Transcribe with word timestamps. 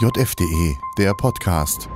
JFDE, 0.00 0.76
der 0.96 1.12
Podcast. 1.12 1.88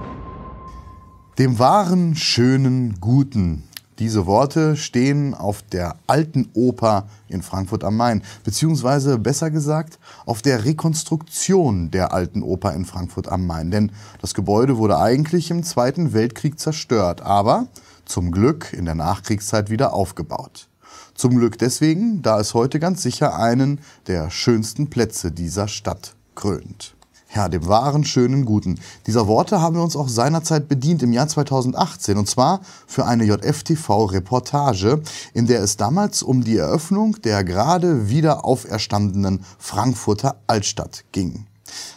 Dem 1.39 1.60
wahren, 1.60 2.17
schönen, 2.17 2.98
guten. 2.98 3.62
Diese 4.00 4.26
Worte 4.26 4.76
stehen 4.76 5.34
auf 5.34 5.63
der 5.63 5.94
alten 6.08 6.49
Oper 6.54 7.07
in 7.28 7.42
Frankfurt 7.42 7.84
am 7.84 7.96
Main, 7.96 8.25
beziehungsweise 8.43 9.20
besser 9.20 9.52
gesagt 9.52 10.00
auf 10.27 10.43
der 10.43 10.64
Rekonstruktion 10.64 11.93
der 11.93 12.12
alten 12.12 12.43
Oper 12.43 12.75
in 12.75 12.86
Frankfurt 12.86 13.29
am 13.29 13.46
Main. 13.46 13.70
Denn 13.70 13.93
das 14.21 14.34
Gebäude 14.34 14.79
wurde 14.79 14.98
eigentlich 14.98 15.53
im 15.53 15.62
Zweiten 15.62 16.12
Weltkrieg 16.12 16.59
zerstört, 16.59 17.21
aber 17.21 17.69
zum 18.05 18.32
Glück 18.32 18.73
in 18.73 18.84
der 18.84 18.96
Nachkriegszeit 18.96 19.71
wieder 19.71 19.95
aufgebaut. 19.95 20.66
Zum 21.14 21.39
Glück 21.39 21.57
deswegen, 21.57 22.21
da 22.21 22.41
es 22.41 22.53
heute 22.53 22.80
ganz 22.80 23.00
sicher 23.00 23.39
einen 23.39 23.79
der 24.09 24.29
schönsten 24.30 24.91
Plätze 24.91 25.30
dieser 25.30 25.69
Stadt 25.69 26.16
krönt. 26.34 26.96
Ja, 27.34 27.48
dem 27.48 27.66
wahren, 27.66 28.04
schönen, 28.04 28.44
guten. 28.44 28.78
Dieser 29.06 29.26
Worte 29.26 29.62
haben 29.62 29.77
wir 29.77 29.82
uns 29.82 29.96
auch 29.96 30.09
seinerzeit 30.09 30.68
bedient 30.68 31.02
im 31.02 31.14
Jahr 31.14 31.28
2018 31.28 32.18
und 32.18 32.28
zwar 32.28 32.60
für 32.86 33.06
eine 33.06 33.24
JFTV-Reportage, 33.24 35.00
in 35.32 35.46
der 35.46 35.62
es 35.62 35.78
damals 35.78 36.23
um 36.23 36.45
die 36.45 36.59
Eröffnung 36.59 37.16
der 37.23 37.42
gerade 37.42 38.10
wieder 38.10 38.45
auferstandenen 38.45 39.45
Frankfurter 39.59 40.37
Altstadt 40.46 41.04
ging. 41.12 41.46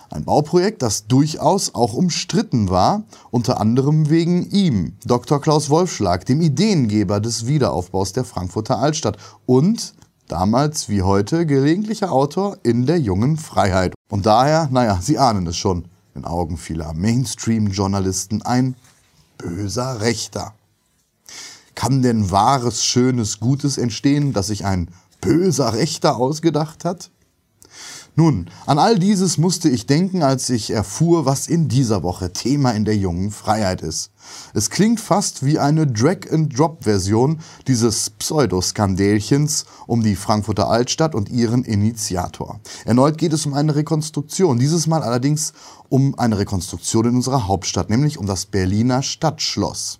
Ein 0.09 0.23
Bauprojekt, 0.23 0.81
das 0.81 1.07
durchaus 1.07 1.76
auch 1.76 1.93
umstritten 1.93 2.70
war, 2.70 3.04
unter 3.29 3.59
anderem 3.59 4.09
wegen 4.09 4.49
ihm, 4.52 4.93
Dr. 5.04 5.41
Klaus 5.41 5.70
Wolfschlag, 5.70 6.26
dem 6.26 6.40
Ideengeber 6.40 7.20
des 7.20 7.45
Wiederaufbaus 7.45 8.13
der 8.13 8.23
Frankfurter 8.23 8.79
Altstadt 8.79 9.17
und 9.45 9.95
damals 10.27 10.89
wie 10.89 11.02
heute 11.02 11.45
gelegentlicher 11.45 12.11
Autor 12.11 12.57
in 12.63 12.85
der 12.85 12.99
jungen 12.99 13.38
Freiheit. 13.38 13.93
Und 14.09 14.25
daher, 14.25 14.70
naja, 14.71 14.99
Sie 15.01 15.17
ahnen 15.17 15.48
es 15.48 15.57
schon, 15.57 15.85
in 16.13 16.25
Augen 16.25 16.57
vieler 16.57 16.93
Mainstream-Journalisten 16.93 18.41
ein 18.41 18.75
böser 19.38 20.01
Rechter. 20.01 20.54
Kann 21.76 22.01
denn 22.01 22.32
wahres, 22.32 22.85
schönes, 22.85 23.40
Gutes 23.40 23.77
entstehen, 23.77 24.32
das 24.34 24.48
sich 24.48 24.65
ein 24.65 24.90
böser 25.21 25.73
Rechter 25.73 26.15
ausgedacht 26.15 26.85
hat? 26.85 27.12
Nun, 28.18 28.49
an 28.66 28.80
all 28.80 28.98
dieses 28.98 29.38
musste 29.38 29.68
ich 29.68 29.88
denken, 29.88 30.24
als 30.24 30.49
ich 30.49 30.71
erfuhr, 30.71 31.26
was 31.26 31.48
in 31.48 31.68
dieser 31.68 32.02
Woche 32.02 32.32
Thema 32.32 32.72
in 32.72 32.85
der 32.85 32.96
jungen 32.96 33.30
Freiheit 33.30 33.82
ist. 33.82 34.12
Es 34.54 34.70
klingt 34.70 35.02
fast 35.02 35.46
wie 35.46 35.60
eine 35.60 35.85
Drag-and-Drop-Version 35.85 37.41
dieses 37.68 38.12
Pseudoskandälchens 38.12 39.66
um 39.85 40.02
die 40.02 40.16
Frankfurter 40.16 40.70
Altstadt 40.70 41.13
und 41.13 41.27
ihren 41.27 41.66
Initiator. 41.66 42.62
Erneut 42.85 43.18
geht 43.18 43.34
es 43.34 43.46
um 43.46 43.54
eine 43.54 43.76
Rekonstruktion, 43.76 44.60
dieses 44.60 44.88
Mal 44.88 45.04
allerdings 45.04 45.52
um 45.90 46.18
eine 46.18 46.38
Rekonstruktion 46.38 47.07
in 47.07 47.16
unserer 47.16 47.50
Hauptstadt, 47.50 47.90
nämlich 47.90 48.18
um 48.18 48.27
das 48.27 48.46
Berliner 48.46 49.04
Stadtschloss. 49.04 50.00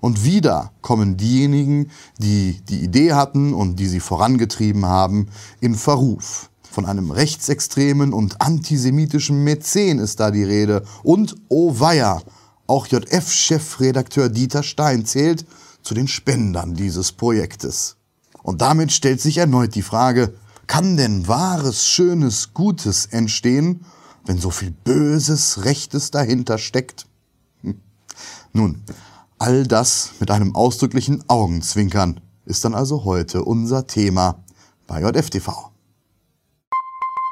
Und 0.00 0.24
wieder 0.24 0.72
kommen 0.82 1.16
diejenigen, 1.16 1.90
die 2.18 2.60
die 2.68 2.80
Idee 2.80 3.12
hatten 3.12 3.54
und 3.54 3.76
die 3.76 3.86
sie 3.86 4.00
vorangetrieben 4.00 4.84
haben, 4.86 5.28
in 5.60 5.76
Verruf. 5.76 6.50
Von 6.76 6.84
einem 6.84 7.10
rechtsextremen 7.10 8.12
und 8.12 8.42
antisemitischen 8.42 9.42
Mäzen 9.42 9.98
ist 9.98 10.20
da 10.20 10.30
die 10.30 10.44
Rede. 10.44 10.82
Und, 11.02 11.34
oh 11.48 11.80
weia, 11.80 12.20
auch 12.66 12.86
JF-Chefredakteur 12.86 14.28
Dieter 14.28 14.62
Stein 14.62 15.06
zählt 15.06 15.46
zu 15.80 15.94
den 15.94 16.06
Spendern 16.06 16.74
dieses 16.74 17.12
Projektes. 17.12 17.96
Und 18.42 18.60
damit 18.60 18.92
stellt 18.92 19.22
sich 19.22 19.38
erneut 19.38 19.74
die 19.74 19.80
Frage, 19.80 20.34
kann 20.66 20.98
denn 20.98 21.26
wahres, 21.26 21.86
schönes, 21.86 22.52
Gutes 22.52 23.06
entstehen, 23.06 23.86
wenn 24.26 24.36
so 24.36 24.50
viel 24.50 24.70
Böses, 24.70 25.64
Rechtes 25.64 26.10
dahinter 26.10 26.58
steckt? 26.58 27.06
Hm. 27.62 27.80
Nun, 28.52 28.82
all 29.38 29.66
das 29.66 30.10
mit 30.20 30.30
einem 30.30 30.54
ausdrücklichen 30.54 31.24
Augenzwinkern 31.26 32.20
ist 32.44 32.66
dann 32.66 32.74
also 32.74 33.04
heute 33.06 33.44
unser 33.44 33.86
Thema 33.86 34.44
bei 34.86 35.00
JFTV 35.00 35.70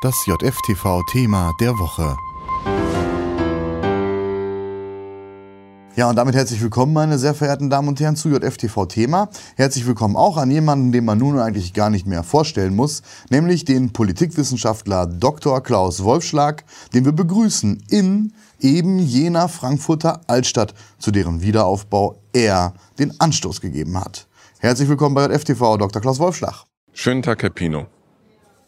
das 0.04 0.26
JFTV-Thema 0.26 1.54
der 1.58 1.70
Woche. 1.78 2.14
Ja, 5.96 6.10
und 6.10 6.16
damit 6.16 6.34
herzlich 6.34 6.60
willkommen, 6.60 6.92
meine 6.92 7.18
sehr 7.18 7.32
verehrten 7.32 7.70
Damen 7.70 7.88
und 7.88 8.00
Herren, 8.00 8.14
zu 8.14 8.28
JFTV-Thema. 8.28 9.30
Herzlich 9.56 9.86
willkommen 9.86 10.16
auch 10.16 10.36
an 10.36 10.50
jemanden, 10.50 10.92
den 10.92 11.06
man 11.06 11.16
nun 11.16 11.38
eigentlich 11.38 11.72
gar 11.72 11.88
nicht 11.88 12.06
mehr 12.06 12.22
vorstellen 12.22 12.76
muss, 12.76 13.00
nämlich 13.30 13.64
den 13.64 13.94
Politikwissenschaftler 13.94 15.06
Dr. 15.06 15.62
Klaus 15.62 16.04
Wolfschlag, 16.04 16.64
den 16.92 17.06
wir 17.06 17.12
begrüßen 17.12 17.82
in 17.88 18.34
eben 18.60 18.98
jener 18.98 19.48
Frankfurter 19.48 20.20
Altstadt, 20.26 20.74
zu 20.98 21.12
deren 21.12 21.40
Wiederaufbau 21.40 22.20
er 22.34 22.74
den 22.98 23.18
Anstoß 23.20 23.62
gegeben 23.62 23.98
hat. 23.98 24.26
Herzlich 24.58 24.90
willkommen 24.90 25.14
bei 25.14 25.24
JFTV, 25.28 25.78
Dr. 25.78 26.02
Klaus 26.02 26.18
Wolfschlag. 26.18 26.64
Schönen 26.92 27.22
Tag, 27.22 27.42
Herr 27.42 27.48
Pino. 27.48 27.86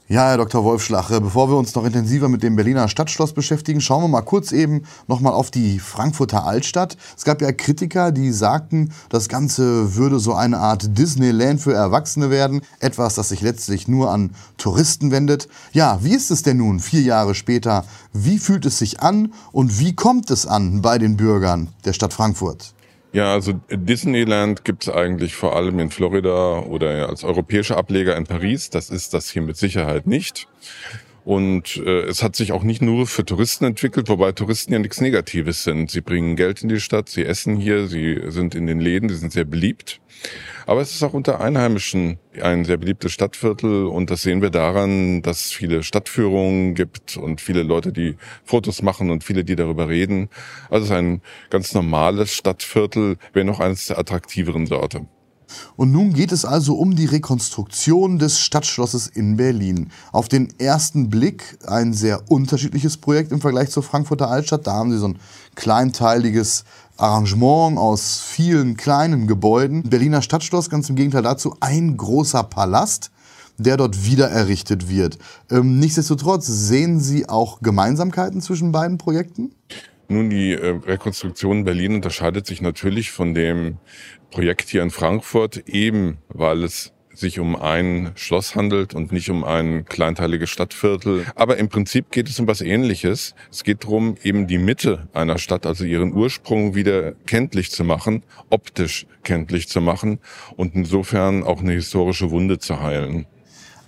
Ja, 0.08 0.28
Herr 0.28 0.36
Dr. 0.36 0.62
Wolfschlach, 0.62 1.10
bevor 1.18 1.50
wir 1.50 1.56
uns 1.56 1.74
noch 1.74 1.84
intensiver 1.84 2.28
mit 2.28 2.44
dem 2.44 2.54
Berliner 2.54 2.86
Stadtschloss 2.86 3.32
beschäftigen, 3.32 3.80
schauen 3.80 4.04
wir 4.04 4.08
mal 4.08 4.22
kurz 4.22 4.52
eben 4.52 4.84
nochmal 5.08 5.32
auf 5.32 5.50
die 5.50 5.80
Frankfurter 5.80 6.44
Altstadt. 6.46 6.96
Es 7.16 7.24
gab 7.24 7.42
ja 7.42 7.50
Kritiker, 7.50 8.12
die 8.12 8.30
sagten, 8.30 8.92
das 9.08 9.28
Ganze 9.28 9.96
würde 9.96 10.20
so 10.20 10.32
eine 10.32 10.58
Art 10.58 10.96
Disneyland 10.96 11.60
für 11.60 11.72
Erwachsene 11.72 12.30
werden. 12.30 12.60
Etwas, 12.78 13.16
das 13.16 13.30
sich 13.30 13.40
letztlich 13.40 13.88
nur 13.88 14.12
an 14.12 14.30
Touristen 14.58 15.10
wendet. 15.10 15.48
Ja, 15.72 15.98
wie 16.04 16.14
ist 16.14 16.30
es 16.30 16.44
denn 16.44 16.58
nun, 16.58 16.78
vier 16.78 17.02
Jahre 17.02 17.34
später? 17.34 17.84
Wie 18.12 18.38
fühlt 18.38 18.64
es 18.64 18.78
sich 18.78 19.00
an 19.00 19.32
und 19.50 19.80
wie 19.80 19.96
kommt 19.96 20.30
es 20.30 20.46
an 20.46 20.82
bei 20.82 20.98
den 20.98 21.16
Bürgern 21.16 21.70
der 21.84 21.94
Stadt 21.94 22.12
Frankfurt? 22.12 22.75
Ja, 23.16 23.32
also 23.32 23.54
Disneyland 23.70 24.62
gibt's 24.66 24.90
eigentlich 24.90 25.36
vor 25.36 25.56
allem 25.56 25.78
in 25.78 25.88
Florida 25.88 26.58
oder 26.58 27.08
als 27.08 27.24
europäischer 27.24 27.78
Ableger 27.78 28.14
in 28.14 28.24
Paris. 28.24 28.68
Das 28.68 28.90
ist 28.90 29.14
das 29.14 29.30
hier 29.30 29.40
mit 29.40 29.56
Sicherheit 29.56 30.06
nicht. 30.06 30.46
Und 31.26 31.78
äh, 31.84 32.02
es 32.02 32.22
hat 32.22 32.36
sich 32.36 32.52
auch 32.52 32.62
nicht 32.62 32.80
nur 32.80 33.08
für 33.08 33.24
Touristen 33.24 33.64
entwickelt, 33.64 34.08
wobei 34.08 34.30
Touristen 34.30 34.72
ja 34.72 34.78
nichts 34.78 35.00
Negatives 35.00 35.64
sind. 35.64 35.90
Sie 35.90 36.00
bringen 36.00 36.36
Geld 36.36 36.62
in 36.62 36.68
die 36.68 36.78
Stadt, 36.78 37.08
sie 37.08 37.24
essen 37.24 37.56
hier, 37.56 37.88
sie 37.88 38.20
sind 38.28 38.54
in 38.54 38.68
den 38.68 38.78
Läden, 38.78 39.08
sie 39.08 39.16
sind 39.16 39.32
sehr 39.32 39.44
beliebt. 39.44 40.00
Aber 40.66 40.82
es 40.82 40.94
ist 40.94 41.02
auch 41.02 41.14
unter 41.14 41.40
Einheimischen 41.40 42.20
ein 42.40 42.64
sehr 42.64 42.76
beliebtes 42.76 43.10
Stadtviertel 43.10 43.86
und 43.86 44.08
das 44.08 44.22
sehen 44.22 44.40
wir 44.40 44.50
daran, 44.50 45.20
dass 45.22 45.46
es 45.46 45.52
viele 45.52 45.82
Stadtführungen 45.82 46.76
gibt 46.76 47.16
und 47.16 47.40
viele 47.40 47.64
Leute, 47.64 47.92
die 47.92 48.14
Fotos 48.44 48.80
machen 48.80 49.10
und 49.10 49.24
viele, 49.24 49.42
die 49.42 49.56
darüber 49.56 49.88
reden. 49.88 50.28
Also 50.70 50.84
es 50.84 50.90
ist 50.90 50.96
ein 50.96 51.22
ganz 51.50 51.74
normales 51.74 52.36
Stadtviertel, 52.36 53.16
wenn 53.32 53.48
noch 53.48 53.58
eines 53.58 53.88
der 53.88 53.98
attraktiveren 53.98 54.66
Sorte. 54.66 55.06
Und 55.76 55.92
nun 55.92 56.12
geht 56.12 56.32
es 56.32 56.44
also 56.44 56.74
um 56.76 56.96
die 56.96 57.06
Rekonstruktion 57.06 58.18
des 58.18 58.40
Stadtschlosses 58.40 59.06
in 59.06 59.36
Berlin. 59.36 59.90
Auf 60.12 60.28
den 60.28 60.48
ersten 60.58 61.10
Blick 61.10 61.58
ein 61.66 61.92
sehr 61.92 62.30
unterschiedliches 62.30 62.96
Projekt 62.96 63.32
im 63.32 63.40
Vergleich 63.40 63.70
zur 63.70 63.82
Frankfurter 63.82 64.30
Altstadt. 64.30 64.66
Da 64.66 64.72
haben 64.72 64.90
Sie 64.90 64.98
so 64.98 65.08
ein 65.08 65.18
kleinteiliges 65.54 66.64
Arrangement 66.96 67.78
aus 67.78 68.20
vielen 68.20 68.76
kleinen 68.76 69.26
Gebäuden. 69.26 69.82
Berliner 69.82 70.22
Stadtschloss, 70.22 70.70
ganz 70.70 70.88
im 70.88 70.96
Gegenteil 70.96 71.22
dazu, 71.22 71.54
ein 71.60 71.96
großer 71.96 72.42
Palast 72.42 73.10
der 73.58 73.76
dort 73.76 74.04
wieder 74.04 74.28
errichtet 74.28 74.88
wird. 74.88 75.18
Ähm, 75.50 75.78
nichtsdestotrotz 75.78 76.46
sehen 76.46 77.00
Sie 77.00 77.28
auch 77.28 77.60
Gemeinsamkeiten 77.62 78.40
zwischen 78.40 78.72
beiden 78.72 78.98
Projekten? 78.98 79.52
Nun, 80.08 80.30
die 80.30 80.52
äh, 80.52 80.78
Rekonstruktion 80.86 81.64
Berlin 81.64 81.96
unterscheidet 81.96 82.46
sich 82.46 82.60
natürlich 82.60 83.10
von 83.10 83.34
dem 83.34 83.78
Projekt 84.30 84.68
hier 84.68 84.82
in 84.82 84.90
Frankfurt, 84.90 85.68
eben 85.68 86.18
weil 86.28 86.62
es 86.62 86.92
sich 87.12 87.40
um 87.40 87.56
ein 87.56 88.12
Schloss 88.14 88.54
handelt 88.54 88.94
und 88.94 89.10
nicht 89.10 89.30
um 89.30 89.42
ein 89.42 89.84
kleinteiliges 89.86 90.50
Stadtviertel. 90.50 91.24
Aber 91.34 91.56
im 91.56 91.68
Prinzip 91.68 92.10
geht 92.10 92.28
es 92.28 92.38
um 92.38 92.46
was 92.46 92.60
Ähnliches. 92.60 93.34
Es 93.50 93.64
geht 93.64 93.84
darum, 93.84 94.16
eben 94.22 94.46
die 94.46 94.58
Mitte 94.58 95.08
einer 95.12 95.38
Stadt, 95.38 95.66
also 95.66 95.84
ihren 95.84 96.12
Ursprung 96.12 96.74
wieder 96.74 97.12
kenntlich 97.26 97.70
zu 97.70 97.84
machen, 97.84 98.22
optisch 98.50 99.06
kenntlich 99.24 99.68
zu 99.68 99.80
machen 99.80 100.18
und 100.56 100.74
insofern 100.74 101.42
auch 101.42 101.60
eine 101.60 101.72
historische 101.72 102.30
Wunde 102.30 102.58
zu 102.58 102.80
heilen. 102.80 103.26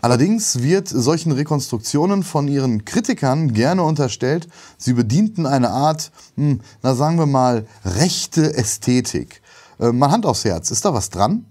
Allerdings 0.00 0.62
wird 0.62 0.88
solchen 0.88 1.32
Rekonstruktionen 1.32 2.22
von 2.22 2.46
ihren 2.46 2.84
Kritikern 2.84 3.52
gerne 3.52 3.82
unterstellt, 3.82 4.48
sie 4.76 4.92
bedienten 4.92 5.44
eine 5.44 5.70
Art, 5.70 6.12
hm, 6.36 6.60
na 6.82 6.94
sagen 6.94 7.18
wir 7.18 7.26
mal, 7.26 7.66
rechte 7.84 8.54
Ästhetik. 8.54 9.42
Äh, 9.80 9.90
mal 9.90 10.10
Hand 10.10 10.24
aufs 10.24 10.44
Herz, 10.44 10.70
ist 10.70 10.84
da 10.84 10.94
was 10.94 11.10
dran? 11.10 11.46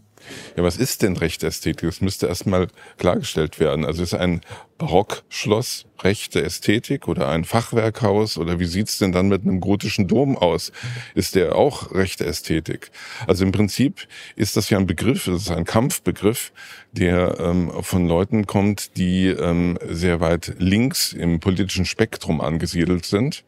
Ja, 0.55 0.63
was 0.63 0.77
ist 0.77 1.01
denn 1.01 1.17
rechte 1.17 1.47
Ästhetik? 1.47 1.89
Das 1.89 2.01
müsste 2.01 2.27
erstmal 2.27 2.67
klargestellt 2.97 3.59
werden. 3.59 3.85
Also 3.85 4.03
ist 4.03 4.13
ein 4.13 4.41
Barockschloss 4.77 5.85
rechte 6.03 6.43
Ästhetik 6.43 7.07
oder 7.07 7.29
ein 7.29 7.43
Fachwerkhaus 7.43 8.37
oder 8.37 8.59
wie 8.59 8.65
sieht's 8.65 8.99
denn 8.99 9.11
dann 9.11 9.27
mit 9.27 9.43
einem 9.43 9.59
gotischen 9.59 10.07
Dom 10.07 10.37
aus? 10.37 10.71
Ist 11.15 11.35
der 11.35 11.55
auch 11.55 11.93
rechte 11.93 12.25
Ästhetik? 12.25 12.91
Also 13.25 13.43
im 13.43 13.51
Prinzip 13.51 14.07
ist 14.35 14.55
das 14.55 14.69
ja 14.69 14.77
ein 14.77 14.87
Begriff, 14.87 15.25
das 15.25 15.43
ist 15.43 15.51
ein 15.51 15.65
Kampfbegriff, 15.65 16.51
der 16.91 17.39
ähm, 17.39 17.71
von 17.81 18.07
Leuten 18.07 18.45
kommt, 18.45 18.97
die 18.97 19.27
ähm, 19.27 19.79
sehr 19.87 20.19
weit 20.19 20.55
links 20.59 21.13
im 21.13 21.39
politischen 21.39 21.85
Spektrum 21.85 22.39
angesiedelt 22.41 23.05
sind 23.05 23.43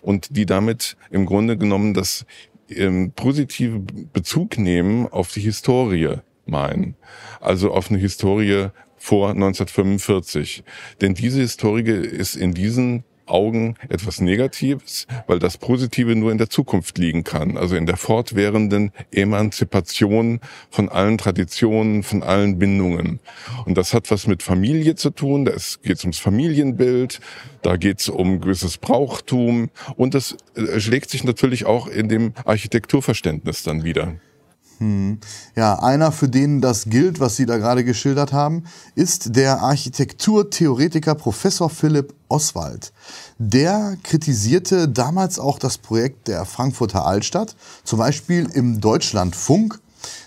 und 0.00 0.36
die 0.36 0.46
damit 0.46 0.96
im 1.10 1.26
Grunde 1.26 1.56
genommen 1.56 1.94
das 1.94 2.24
ähm, 2.70 3.12
positive 3.14 3.80
Bezug 4.12 4.58
nehmen 4.58 5.06
auf 5.06 5.32
die 5.32 5.40
Historie 5.40 6.16
meinen. 6.46 6.96
Also 7.40 7.72
auf 7.72 7.90
eine 7.90 7.98
Historie 7.98 8.68
vor 8.96 9.30
1945. 9.30 10.64
Denn 11.00 11.14
diese 11.14 11.40
Historie 11.40 11.92
ist 11.92 12.34
in 12.34 12.52
diesen 12.52 13.04
Augen 13.28 13.74
etwas 13.88 14.20
Negatives, 14.20 15.06
weil 15.26 15.38
das 15.38 15.58
Positive 15.58 16.14
nur 16.16 16.32
in 16.32 16.38
der 16.38 16.50
Zukunft 16.50 16.98
liegen 16.98 17.24
kann, 17.24 17.56
also 17.56 17.76
in 17.76 17.86
der 17.86 17.96
fortwährenden 17.96 18.92
Emanzipation 19.12 20.40
von 20.70 20.88
allen 20.88 21.18
Traditionen, 21.18 22.02
von 22.02 22.22
allen 22.22 22.58
Bindungen. 22.58 23.20
Und 23.64 23.76
das 23.76 23.94
hat 23.94 24.10
was 24.10 24.26
mit 24.26 24.42
Familie 24.42 24.94
zu 24.94 25.10
tun, 25.10 25.44
da 25.44 25.52
geht 25.82 25.98
es 25.98 26.04
ums 26.04 26.18
Familienbild, 26.18 27.20
da 27.62 27.76
geht 27.76 28.00
es 28.00 28.08
um 28.08 28.40
gewisses 28.40 28.78
Brauchtum 28.78 29.70
und 29.96 30.14
das 30.14 30.36
äh, 30.54 30.80
schlägt 30.80 31.10
sich 31.10 31.24
natürlich 31.24 31.66
auch 31.66 31.86
in 31.86 32.08
dem 32.08 32.32
Architekturverständnis 32.44 33.62
dann 33.62 33.84
wieder. 33.84 34.14
Hm. 34.78 35.18
Ja, 35.56 35.80
einer, 35.80 36.12
für 36.12 36.28
den 36.28 36.60
das 36.60 36.84
gilt, 36.84 37.18
was 37.18 37.36
Sie 37.36 37.46
da 37.46 37.56
gerade 37.58 37.84
geschildert 37.84 38.32
haben, 38.32 38.64
ist 38.94 39.34
der 39.34 39.60
Architekturtheoretiker 39.60 41.16
Professor 41.16 41.68
Philipp 41.68 42.14
Oswald. 42.28 42.92
Der 43.38 43.96
kritisierte 44.04 44.88
damals 44.88 45.40
auch 45.40 45.58
das 45.58 45.78
Projekt 45.78 46.28
der 46.28 46.44
Frankfurter 46.44 47.04
Altstadt, 47.04 47.56
zum 47.82 47.98
Beispiel 47.98 48.48
im 48.54 48.80
Deutschlandfunk. 48.80 49.80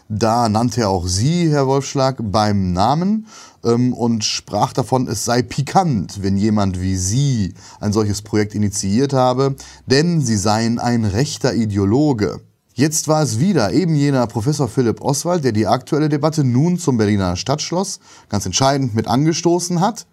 Da 0.09 0.49
nannte 0.49 0.81
er 0.81 0.89
auch 0.89 1.07
Sie, 1.07 1.49
Herr 1.49 1.67
Wolfschlag, 1.67 2.17
beim 2.21 2.73
Namen 2.73 3.27
ähm, 3.63 3.93
und 3.93 4.25
sprach 4.25 4.73
davon, 4.73 5.07
es 5.07 5.23
sei 5.23 5.41
pikant, 5.41 6.21
wenn 6.21 6.35
jemand 6.35 6.81
wie 6.81 6.97
Sie 6.97 7.53
ein 7.79 7.93
solches 7.93 8.21
Projekt 8.21 8.53
initiiert 8.53 9.13
habe, 9.13 9.55
denn 9.85 10.19
Sie 10.19 10.35
seien 10.35 10.79
ein 10.79 11.05
rechter 11.05 11.53
Ideologe. 11.53 12.41
Jetzt 12.73 13.09
war 13.09 13.21
es 13.21 13.39
wieder 13.39 13.73
eben 13.73 13.95
jener 13.95 14.25
Professor 14.27 14.69
Philipp 14.69 15.01
Oswald, 15.01 15.43
der 15.43 15.51
die 15.51 15.67
aktuelle 15.67 16.07
Debatte 16.07 16.45
nun 16.45 16.79
zum 16.79 16.95
Berliner 16.95 17.35
Stadtschloss 17.35 17.99
ganz 18.29 18.45
entscheidend 18.45 18.95
mit 18.95 19.07
angestoßen 19.07 19.81
hat. 19.81 20.05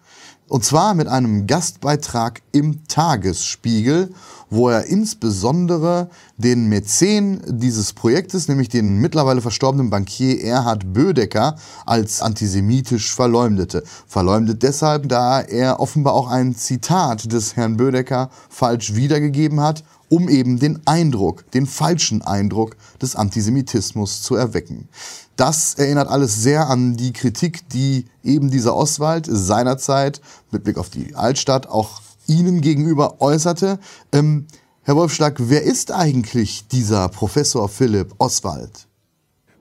Und 0.49 0.65
zwar 0.65 0.93
mit 0.93 1.07
einem 1.07 1.47
Gastbeitrag 1.47 2.41
im 2.51 2.85
Tagesspiegel, 2.87 4.11
wo 4.49 4.67
er 4.67 4.85
insbesondere 4.85 6.09
den 6.37 6.67
Mäzen 6.67 7.41
dieses 7.47 7.93
Projektes, 7.93 8.47
nämlich 8.47 8.67
den 8.67 8.97
mittlerweile 8.97 9.41
verstorbenen 9.41 9.89
Bankier 9.91 10.43
Erhard 10.43 10.91
Bödecker, 10.91 11.55
als 11.85 12.21
antisemitisch 12.21 13.13
verleumdete. 13.13 13.83
Verleumdet 14.07 14.63
deshalb, 14.63 15.07
da 15.07 15.39
er 15.39 15.79
offenbar 15.79 16.13
auch 16.13 16.27
ein 16.27 16.55
Zitat 16.55 17.31
des 17.31 17.55
Herrn 17.55 17.77
Bödecker 17.77 18.29
falsch 18.49 18.95
wiedergegeben 18.95 19.61
hat 19.61 19.83
um 20.09 20.27
eben 20.27 20.59
den 20.59 20.81
Eindruck, 20.85 21.49
den 21.51 21.65
falschen 21.65 22.21
Eindruck 22.21 22.75
des 23.01 23.15
Antisemitismus 23.15 24.21
zu 24.21 24.35
erwecken. 24.35 24.89
Das 25.35 25.75
erinnert 25.75 26.09
alles 26.09 26.41
sehr 26.41 26.67
an 26.67 26.97
die 26.97 27.13
Kritik, 27.13 27.69
die 27.69 28.05
eben 28.23 28.51
dieser 28.51 28.75
Oswald 28.75 29.27
seinerzeit 29.29 30.19
mit 30.51 30.63
Blick 30.63 30.77
auf 30.77 30.89
die 30.89 31.15
Altstadt 31.15 31.67
auch 31.67 32.01
Ihnen 32.27 32.61
gegenüber 32.61 33.21
äußerte. 33.21 33.79
Ähm, 34.11 34.45
Herr 34.83 34.95
Wolfschlag, 34.95 35.35
wer 35.39 35.63
ist 35.63 35.91
eigentlich 35.91 36.67
dieser 36.67 37.09
Professor 37.09 37.69
Philipp 37.69 38.13
Oswald? 38.17 38.88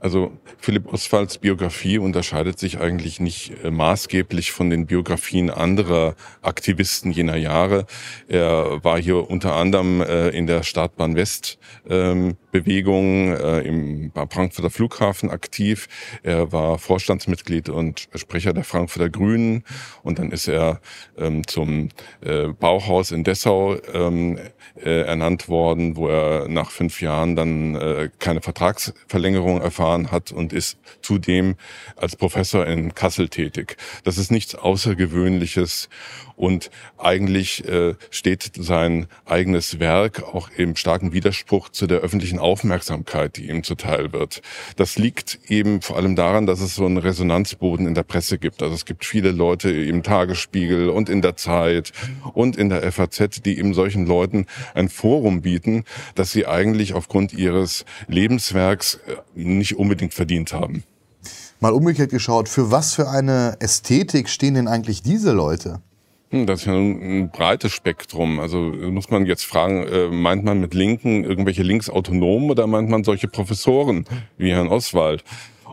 Also 0.01 0.31
Philipp 0.59 0.93
Oswalds 0.93 1.39
Biografie 1.39 1.99
unterscheidet 1.99 2.59
sich 2.59 2.79
eigentlich 2.79 3.19
nicht 3.19 3.53
äh, 3.65 3.71
maßgeblich 3.71 4.53
von 4.53 4.71
den 4.71 4.87
Biografien 4.87 5.51
anderer 5.51 6.15
Aktivisten 6.41 7.11
jener 7.11 7.37
Jahre. 7.37 7.85
Er 8.29 8.85
war 8.85 9.01
hier 9.01 9.29
unter 9.29 9.55
anderem 9.57 10.01
äh, 10.01 10.29
in 10.29 10.47
der 10.47 10.63
Startbahn 10.63 11.17
West 11.17 11.59
ähm, 11.89 12.37
Bewegung 12.53 13.33
äh, 13.33 13.61
im 13.61 14.13
Frankfurter 14.31 14.71
Flughafen 14.71 15.31
aktiv. 15.31 15.89
Er 16.23 16.53
war 16.53 16.79
Vorstandsmitglied 16.79 17.69
und 17.69 18.09
Sprecher 18.15 18.53
der 18.53 18.65
Frankfurter 18.65 19.11
Grünen 19.11 19.65
und 20.03 20.19
dann 20.21 20.31
ist 20.31 20.49
er 20.49 20.81
ähm, 21.17 21.47
zum 21.47 21.89
Bauhaus 22.59 23.11
in 23.11 23.25
Dessau 23.25 23.77
ähm, 23.93 24.39
äh, 24.77 25.03
ernannt 25.03 25.49
worden, 25.49 25.97
wo 25.97 26.09
er 26.09 26.49
nach 26.49 26.71
fünf 26.71 27.01
Jahren 27.01 27.37
dann 27.37 28.11
keine 28.19 28.41
Vertragsverlängerung 28.41 29.61
erfahren 29.61 29.88
hat 29.89 30.33
und 30.33 30.53
ist 30.53 30.79
zudem 31.03 31.57
als 31.97 32.17
Professor 32.17 32.67
in 32.67 32.95
Kassel 32.95 33.29
tätig. 33.29 33.77
Das 34.05 34.19
ist 34.19 34.31
nichts 34.31 34.55
Außergewöhnliches 34.55 35.89
und 36.39 36.71
eigentlich 36.97 37.67
äh, 37.69 37.95
steht 38.11 38.53
sein 38.57 39.07
eigenes 39.27 39.81
Werk 39.81 40.23
auch 40.23 40.51
im 40.57 40.77
starken 40.77 41.13
Widerspruch 41.13 41.69
zu 41.69 41.87
der 41.87 41.99
öffentlichen 41.99 42.39
Aufmerksamkeit, 42.39 43.37
die 43.37 43.49
ihm 43.49 43.65
zuteil 43.65 44.13
wird. 44.13 44.41
Das 44.77 44.97
liegt 44.97 45.41
eben 45.49 45.83
vor 45.83 45.97
allem 45.97 46.15
daran, 46.17 46.47
dass 46.47 46.61
es 46.61 46.77
so 46.77 46.87
einen 46.87 46.97
Resonanzboden 46.97 47.87
in 47.87 47.95
der 47.95 48.05
Presse 48.05 48.39
gibt. 48.39 48.63
Also 48.63 48.75
es 48.75 48.85
gibt 48.85 49.05
viele 49.05 49.33
Leute 49.33 49.71
im 49.71 50.03
Tagesspiegel 50.03 50.89
und 50.91 51.09
in 51.09 51.23
der 51.23 51.37
Zeit 51.37 51.93
und 52.35 52.57
in 52.57 52.69
der 52.69 52.91
FAZ, 52.93 53.43
die 53.43 53.59
eben 53.59 53.75
solchen 53.75 54.07
Leuten 54.07 54.47
ein 54.75 54.89
Forum 54.89 55.43
bieten, 55.43 55.85
das 56.15 56.31
sie 56.31 56.47
eigentlich 56.47 56.95
aufgrund 56.95 57.33
ihres 57.33 57.85
Lebenswerks 58.07 59.01
äh, 59.07 59.17
nicht 59.35 59.77
unbedingt 59.77 60.15
verdient 60.15 60.53
haben. 60.53 60.85
Mal 61.61 61.73
umgekehrt 61.73 62.11
geschaut, 62.11 62.49
für 62.49 62.71
was 62.71 62.95
für 62.95 63.09
eine 63.09 63.57
Ästhetik 63.59 64.29
stehen 64.29 64.55
denn 64.55 64.69
eigentlich 64.69 65.03
diese 65.03 65.33
Leute? 65.33 65.81
Hm, 66.31 66.47
das 66.47 66.61
ist 66.61 66.67
ja 66.67 66.75
ein, 66.75 67.31
breites 67.31 67.73
Spektrum. 67.73 68.39
Also 68.39 68.59
muss 68.59 69.11
man 69.11 69.25
jetzt 69.25 69.45
fragen, 69.45 69.87
äh, 69.87 70.09
meint 70.09 70.45
man 70.45 70.61
mit 70.61 70.75
Linken 70.75 71.25
irgendwelche 71.25 71.63
Linksautonomen 71.63 72.51
oder 72.51 72.67
meint 72.67 72.91
man 72.91 73.03
solche 73.03 73.29
Professoren 73.29 74.05
wie 74.37 74.53
Herrn 74.53 74.69
Oswald? 74.69 75.25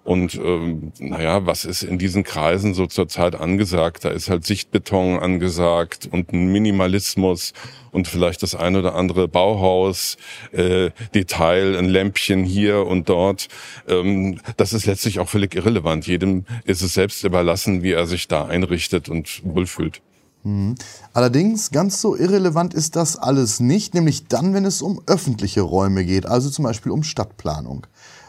Und 0.05 0.35
ähm, 0.35 0.91
naja, 0.99 1.47
was 1.47 1.65
ist 1.65 1.81
in 1.81 1.97
diesen 1.97 2.23
Kreisen 2.23 2.75
so 2.75 2.85
zurzeit 2.85 3.35
angesagt? 3.35 4.05
Da 4.05 4.09
ist 4.09 4.29
halt 4.29 4.45
Sichtbeton 4.45 5.17
angesagt 5.19 6.07
und 6.11 6.31
ein 6.31 6.51
Minimalismus 6.51 7.53
und 7.91 8.07
vielleicht 8.07 8.43
das 8.43 8.53
ein 8.53 8.75
oder 8.75 8.93
andere 8.93 9.27
Bauhaus, 9.27 10.17
äh, 10.51 10.91
Detail, 11.15 11.75
ein 11.75 11.89
Lämpchen 11.89 12.43
hier 12.43 12.85
und 12.85 13.09
dort. 13.09 13.47
Ähm, 13.87 14.39
das 14.57 14.73
ist 14.73 14.85
letztlich 14.85 15.19
auch 15.19 15.27
völlig 15.27 15.55
irrelevant. 15.55 16.05
Jedem 16.05 16.45
ist 16.65 16.83
es 16.83 16.93
selbst 16.93 17.23
überlassen, 17.23 17.81
wie 17.81 17.93
er 17.93 18.05
sich 18.05 18.27
da 18.27 18.45
einrichtet 18.45 19.09
und 19.09 19.41
wohlfühlt. 19.43 20.01
Mhm. 20.45 20.75
Allerdings, 21.13 21.71
ganz 21.71 21.99
so 21.99 22.15
irrelevant 22.15 22.73
ist 22.73 22.95
das 22.95 23.17
alles 23.17 23.59
nicht, 23.59 23.93
nämlich 23.95 24.27
dann, 24.27 24.53
wenn 24.53 24.63
es 24.63 24.81
um 24.81 25.01
öffentliche 25.07 25.61
Räume 25.61 26.05
geht, 26.05 26.27
also 26.27 26.49
zum 26.49 26.63
Beispiel 26.63 26.91
um 26.91 27.03
Stadtplanung. 27.03 27.87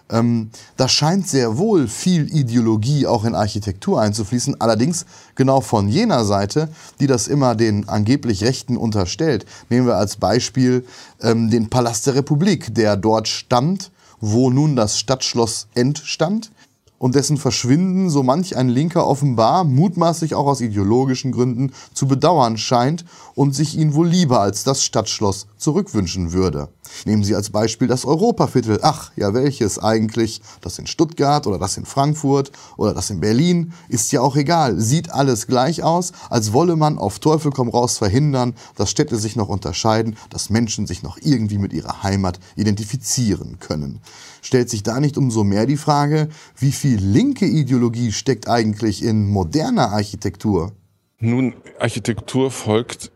Ähm, 0.09 0.51
da 0.77 0.89
scheint 0.89 1.29
sehr 1.29 1.59
wohl 1.59 1.89
viel 1.89 2.33
Ideologie 2.35 3.07
auch 3.07 3.25
in 3.25 3.35
Architektur 3.35 4.01
einzufließen, 4.01 4.61
allerdings 4.61 5.05
genau 5.35 5.61
von 5.61 5.89
jener 5.89 6.25
Seite, 6.25 6.69
die 7.01 7.07
das 7.07 7.29
immer 7.29 7.55
den 7.55 7.89
angeblich 7.89 8.45
Rechten 8.45 8.77
unterstellt. 8.77 9.45
Nehmen 9.69 9.87
wir 9.87 9.97
als 9.97 10.17
Beispiel 10.17 10.87
ähm, 11.21 11.51
den 11.51 11.69
Palast 11.69 12.07
der 12.07 12.15
Republik, 12.15 12.75
der 12.75 12.97
dort 12.97 13.29
stand, 13.29 13.91
wo 14.21 14.49
nun 14.49 14.77
das 14.77 14.99
Stadtschloss 14.99 15.67
entstand 15.75 16.51
und 16.99 17.15
dessen 17.15 17.37
Verschwinden 17.37 18.11
so 18.11 18.23
manch 18.23 18.57
ein 18.57 18.69
Linker 18.69 19.07
offenbar, 19.07 19.65
mutmaßlich 19.65 20.35
auch 20.35 20.47
aus 20.47 20.61
ideologischen 20.61 21.33
Gründen, 21.33 21.73
zu 21.95 22.07
bedauern 22.07 22.57
scheint 22.57 23.05
und 23.35 23.55
sich 23.55 23.77
ihn 23.77 23.95
wohl 23.95 24.09
lieber 24.09 24.41
als 24.41 24.65
das 24.65 24.85
Stadtschloss 24.85 25.47
zurückwünschen 25.57 26.33
würde. 26.33 26.69
Nehmen 27.05 27.25
Sie 27.25 27.35
als 27.35 27.51
Beispiel 27.51 27.89
das 27.89 28.05
Europaviertel. 28.05 28.81
Ach, 28.83 29.13
ja 29.17 29.35
welches 29.35 29.79
eigentlich? 29.79 30.41
Das 30.61 30.79
in 30.79 30.87
Stuttgart 30.87 31.47
oder 31.47 31.59
das 31.59 31.77
in 31.77 31.85
Frankfurt 31.85 32.53
oder 32.77 32.95
das 32.95 33.11
in 33.11 33.21
Berlin? 33.21 33.73
Ist 33.89 34.13
ja 34.13 34.21
auch 34.21 34.37
egal. 34.37 34.81
Sieht 34.81 35.11
alles 35.11 35.47
gleich 35.47 35.83
aus, 35.83 36.13
als 36.31 36.53
wolle 36.53 36.77
man 36.77 36.99
auf 36.99 37.19
Teufel 37.19 37.51
komm 37.51 37.69
raus 37.69 37.99
verhindern, 37.99 38.55
dass 38.77 38.91
Städte 38.91 39.17
sich 39.17 39.37
noch 39.37 39.49
unterscheiden, 39.49 40.17
dass 40.31 40.51
Menschen 40.51 40.87
sich 40.87 41.03
noch 41.03 41.19
irgendwie 41.21 41.59
mit 41.59 41.73
ihrer 41.73 42.03
Heimat 42.03 42.41
identifizieren 42.57 43.59
können. 43.59 44.01
Stellt 44.43 44.71
sich 44.71 44.83
da 44.83 45.01
nicht 45.01 45.19
umso 45.19 45.45
mehr 45.45 45.67
die 45.67 45.77
Frage, 45.77 46.29
wie 46.57 46.73
viel 46.73 46.99
linke 46.99 47.47
Ideologie 47.47 48.13
steckt 48.13 48.49
eigentlich 48.49 49.03
in 49.03 49.29
moderner 49.29 49.93
Architektur? 49.93 50.73
Nun, 51.19 51.55
Architektur 51.79 52.51
folgt 52.51 53.11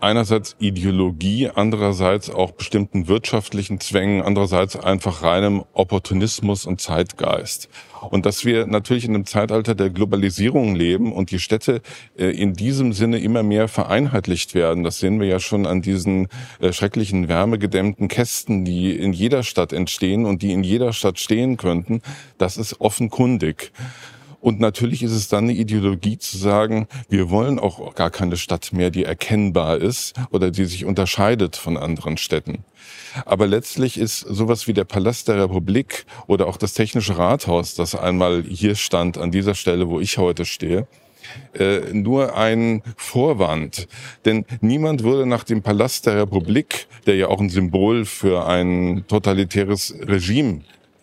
einerseits 0.00 0.56
Ideologie, 0.58 1.48
andererseits 1.54 2.30
auch 2.30 2.52
bestimmten 2.52 3.08
wirtschaftlichen 3.08 3.80
Zwängen, 3.80 4.22
andererseits 4.22 4.76
einfach 4.76 5.22
reinem 5.22 5.64
Opportunismus 5.72 6.66
und 6.66 6.80
Zeitgeist. 6.80 7.68
Und 8.10 8.26
dass 8.26 8.44
wir 8.44 8.66
natürlich 8.66 9.04
in 9.04 9.14
einem 9.14 9.26
Zeitalter 9.26 9.74
der 9.74 9.90
Globalisierung 9.90 10.74
leben 10.74 11.12
und 11.12 11.30
die 11.30 11.38
Städte 11.38 11.80
äh, 12.18 12.26
in 12.26 12.54
diesem 12.54 12.92
Sinne 12.92 13.18
immer 13.18 13.42
mehr 13.42 13.68
vereinheitlicht 13.68 14.54
werden, 14.54 14.84
das 14.84 14.98
sehen 14.98 15.18
wir 15.18 15.26
ja 15.26 15.40
schon 15.40 15.66
an 15.66 15.82
diesen 15.82 16.28
äh, 16.60 16.72
schrecklichen 16.72 17.28
wärmegedämmten 17.28 18.08
Kästen, 18.08 18.64
die 18.64 18.92
in 18.92 19.12
jeder 19.12 19.42
Stadt 19.42 19.72
entstehen 19.72 20.26
und 20.26 20.42
die 20.42 20.52
in 20.52 20.62
jeder 20.62 20.92
Stadt 20.92 21.18
stehen 21.18 21.56
könnten, 21.56 22.02
das 22.38 22.58
ist 22.58 22.80
offenkundig. 22.80 23.72
Und 24.40 24.60
natürlich 24.60 25.02
ist 25.02 25.12
es 25.12 25.28
dann 25.28 25.44
eine 25.44 25.54
Ideologie 25.54 26.18
zu 26.18 26.36
sagen, 26.38 26.86
wir 27.08 27.30
wollen 27.30 27.58
auch 27.58 27.94
gar 27.94 28.10
keine 28.10 28.36
Stadt 28.36 28.72
mehr, 28.72 28.90
die 28.90 29.04
erkennbar 29.04 29.78
ist 29.78 30.14
oder 30.30 30.50
die 30.50 30.64
sich 30.64 30.84
unterscheidet 30.84 31.56
von 31.56 31.76
anderen 31.76 32.16
Städten. 32.16 32.64
Aber 33.24 33.46
letztlich 33.46 33.98
ist 33.98 34.20
sowas 34.20 34.66
wie 34.66 34.72
der 34.72 34.84
Palast 34.84 35.28
der 35.28 35.42
Republik 35.42 36.06
oder 36.26 36.46
auch 36.46 36.56
das 36.56 36.74
Technische 36.74 37.18
Rathaus, 37.18 37.74
das 37.74 37.94
einmal 37.94 38.42
hier 38.42 38.74
stand, 38.74 39.18
an 39.18 39.30
dieser 39.30 39.54
Stelle, 39.54 39.88
wo 39.88 40.00
ich 40.00 40.18
heute 40.18 40.44
stehe, 40.44 40.86
äh, 41.54 41.92
nur 41.92 42.36
ein 42.36 42.82
Vorwand. 42.96 43.88
Denn 44.24 44.44
niemand 44.60 45.02
würde 45.02 45.26
nach 45.26 45.44
dem 45.44 45.62
Palast 45.62 46.06
der 46.06 46.16
Republik, 46.20 46.86
der 47.06 47.16
ja 47.16 47.28
auch 47.28 47.40
ein 47.40 47.50
Symbol 47.50 48.04
für 48.04 48.46
ein 48.46 49.04
totalitäres 49.08 49.94
Regime 50.02 50.60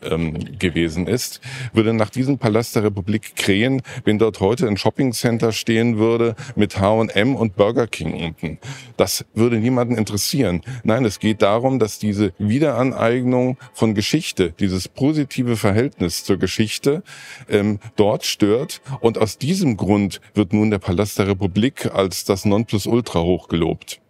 ähm, 0.10 0.60
gewesen 0.60 1.08
ist, 1.08 1.42
würde 1.74 1.94
nach 1.94 2.10
diesem 2.10 2.38
Palast 2.38 2.76
der 2.76 2.84
Republik 2.84 3.36
krähen, 3.36 3.82
wenn 4.06 4.20
dort 4.20 4.40
heute 4.40 4.68
ein 4.68 4.78
Shoppingcenter 4.78 5.52
stehen 5.52 5.98
würde 5.98 6.36
mit 6.56 6.80
H&M 6.80 7.36
und 7.36 7.56
Burger 7.56 7.88
King 7.88 8.14
unten. 8.14 8.60
Das 8.98 9.26
würde 9.34 9.58
niemanden 9.58 9.96
interessieren. 9.98 10.62
Nein, 10.84 11.06
es 11.06 11.20
geht 11.20 11.42
darum, 11.42 11.80
dass 11.80 12.00
diese 12.00 12.34
Wiederaneignung 12.38 13.58
von 13.74 13.96
Geschichte, 13.96 14.54
dieses 14.60 14.88
positive 14.88 15.58
Verhältnis 15.58 16.24
zur 16.24 16.38
Geschichte 16.38 17.04
ähm, 17.50 17.80
dort 17.96 18.26
stört 18.26 18.82
und 19.00 19.18
aus 19.18 19.38
diesem 19.38 19.78
Grund 19.78 20.22
wird 20.34 20.54
nun 20.54 20.72
der 20.72 20.80
Palast 20.80 21.20
der 21.20 21.28
Republik 21.28 21.90
als 21.94 22.26
das 22.26 22.46
Nonplusultra 22.46 23.22
hochgelobt. 23.22 24.03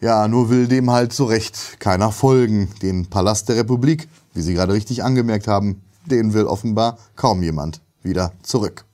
Ja, 0.00 0.28
nur 0.28 0.48
will 0.48 0.68
dem 0.68 0.90
halt 0.90 1.12
so 1.12 1.24
recht 1.24 1.80
keiner 1.80 2.12
folgen. 2.12 2.68
Den 2.82 3.06
Palast 3.06 3.48
der 3.48 3.56
Republik 3.56 4.08
wie 4.38 4.42
Sie 4.42 4.54
gerade 4.54 4.72
richtig 4.72 5.02
angemerkt 5.02 5.48
haben, 5.48 5.82
den 6.06 6.32
will 6.32 6.44
offenbar 6.44 6.96
kaum 7.16 7.42
jemand 7.42 7.80
wieder 8.02 8.32
zurück. 8.42 8.84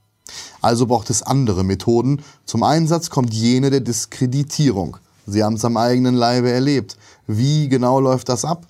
Also 0.62 0.86
braucht 0.86 1.10
es 1.10 1.22
andere 1.22 1.64
Methoden. 1.64 2.22
Zum 2.46 2.62
Einsatz 2.62 3.10
kommt 3.10 3.34
jene 3.34 3.70
der 3.70 3.80
Diskreditierung. 3.80 4.96
Sie 5.26 5.44
haben 5.44 5.54
es 5.54 5.64
am 5.64 5.76
eigenen 5.76 6.14
Leibe 6.14 6.50
erlebt. 6.50 6.96
Wie 7.26 7.68
genau 7.68 8.00
läuft 8.00 8.30
das 8.30 8.46
ab? 8.46 8.66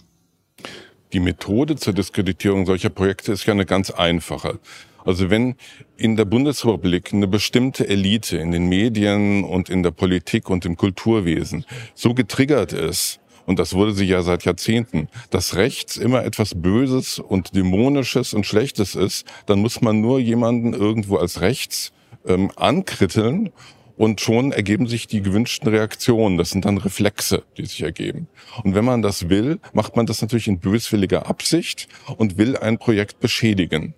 Die 1.13 1.21
Methode 1.21 1.77
zur 1.77 1.93
Diskreditierung 1.93 2.67
solcher 2.67 2.91
Projekte 2.91 3.33
ist 3.33 3.47
ja 3.47 3.53
eine 3.53 3.67
ganz 3.67 3.93
einfache. 3.93 4.59
Also 5.05 5.31
wenn 5.31 5.57
in 5.97 6.17
der 6.17 6.25
Bundesrepublik 6.25 7.13
eine 7.13 7.29
bestimmte 7.29 7.89
Elite 7.89 8.39
in 8.39 8.53
den 8.53 8.69
Medien 8.69 9.45
und 9.45 9.69
in 9.69 9.83
der 9.83 9.91
Politik 9.91 10.49
und 10.49 10.65
im 10.65 10.77
Kulturwesen 10.77 11.65
so 11.95 12.15
getriggert 12.15 12.73
ist, 12.73 13.21
und 13.47 13.59
das 13.59 13.75
wurde 13.75 13.93
sie 13.93 14.07
ja 14.07 14.23
seit 14.23 14.45
Jahrzehnten, 14.45 15.09
dass 15.31 15.57
rechts 15.57 15.99
immer 15.99 16.25
etwas 16.25 16.55
Böses 16.55 17.19
und 17.19 17.55
Dämonisches 17.55 18.33
und 18.33 18.47
Schlechtes 18.47 18.95
ist, 18.95 19.27
dann 19.47 19.59
muss 19.59 19.83
man 19.83 20.01
nur 20.01 20.19
jemanden 20.19 20.73
irgendwo 20.73 21.17
als 21.17 21.43
rechts 21.43 21.93
ähm, 22.27 22.51
ankritteln 22.57 23.51
und 23.97 24.21
schon 24.21 24.53
ergeben 24.53 24.87
sich 24.87 25.07
die 25.07 25.23
gewünschten 25.23 25.69
Reaktionen. 25.69 26.39
Das 26.39 26.51
sind 26.51 26.65
dann 26.65 26.79
Reflexe, 26.79 27.45
die 27.57 27.67
sich 27.67 27.83
ergeben. 27.83 28.29
Und 28.63 28.75
wenn 28.75 28.85
man 28.85 29.03
das 29.03 29.29
will, 29.29 29.61
macht 29.73 29.95
man 29.95 30.07
das 30.07 30.23
natürlich 30.23 30.49
in 30.49 30.59
böswilliger 30.59 31.29
Absicht 31.29 31.89
und 32.17 32.39
will 32.39 32.57
ein 32.57 32.79
Projekt 32.79 33.21
beschädigen. 33.21 33.95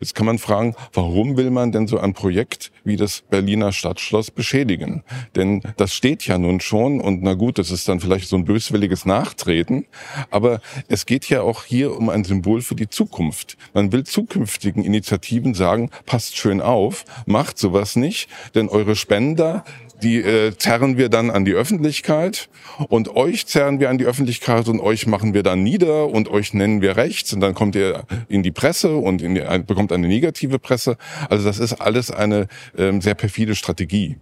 Jetzt 0.00 0.14
kann 0.14 0.24
man 0.24 0.38
fragen, 0.38 0.74
warum 0.94 1.36
will 1.36 1.50
man 1.50 1.72
denn 1.72 1.86
so 1.86 1.98
ein 1.98 2.14
Projekt 2.14 2.72
wie 2.84 2.96
das 2.96 3.20
Berliner 3.20 3.70
Stadtschloss 3.70 4.30
beschädigen? 4.30 5.04
Denn 5.36 5.60
das 5.76 5.94
steht 5.94 6.26
ja 6.26 6.38
nun 6.38 6.60
schon 6.60 7.00
und 7.00 7.22
na 7.22 7.34
gut, 7.34 7.58
das 7.58 7.70
ist 7.70 7.86
dann 7.86 8.00
vielleicht 8.00 8.28
so 8.28 8.36
ein 8.36 8.46
böswilliges 8.46 9.04
Nachtreten, 9.04 9.84
aber 10.30 10.62
es 10.88 11.04
geht 11.04 11.28
ja 11.28 11.42
auch 11.42 11.64
hier 11.64 11.94
um 11.96 12.08
ein 12.08 12.24
Symbol 12.24 12.62
für 12.62 12.74
die 12.74 12.88
Zukunft. 12.88 13.58
Man 13.74 13.92
will 13.92 14.04
zukünftigen 14.04 14.84
Initiativen 14.84 15.52
sagen, 15.52 15.90
passt 16.06 16.36
schön 16.36 16.62
auf, 16.62 17.04
macht 17.26 17.58
sowas 17.58 17.94
nicht, 17.94 18.30
denn 18.54 18.70
eure 18.70 18.96
Spender 18.96 19.64
die 20.02 20.16
äh, 20.16 20.56
zerren 20.56 20.96
wir 20.96 21.08
dann 21.08 21.30
an 21.30 21.44
die 21.44 21.52
Öffentlichkeit 21.52 22.48
und 22.88 23.14
euch 23.16 23.46
zerren 23.46 23.80
wir 23.80 23.90
an 23.90 23.98
die 23.98 24.04
Öffentlichkeit 24.04 24.68
und 24.68 24.80
euch 24.80 25.06
machen 25.06 25.34
wir 25.34 25.42
dann 25.42 25.62
nieder 25.62 26.08
und 26.08 26.28
euch 26.28 26.54
nennen 26.54 26.80
wir 26.80 26.96
rechts 26.96 27.32
und 27.32 27.40
dann 27.40 27.54
kommt 27.54 27.74
ihr 27.74 28.04
in 28.28 28.42
die 28.42 28.50
Presse 28.50 28.96
und 28.96 29.18
die, 29.18 29.42
bekommt 29.66 29.92
eine 29.92 30.08
negative 30.08 30.58
Presse. 30.58 30.96
Also 31.28 31.44
das 31.44 31.58
ist 31.58 31.74
alles 31.74 32.10
eine 32.10 32.48
ähm, 32.76 33.00
sehr 33.00 33.14
perfide 33.14 33.54
Strategie. 33.54 34.18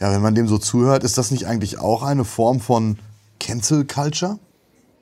Ja, 0.00 0.12
wenn 0.12 0.22
man 0.22 0.34
dem 0.34 0.48
so 0.48 0.58
zuhört, 0.58 1.04
ist 1.04 1.18
das 1.18 1.30
nicht 1.30 1.46
eigentlich 1.46 1.78
auch 1.78 2.02
eine 2.02 2.24
Form 2.24 2.60
von 2.60 2.98
Cancel 3.38 3.84
Culture? 3.84 4.38